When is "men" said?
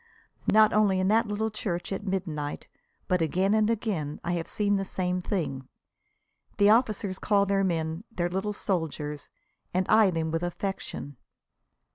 7.63-8.03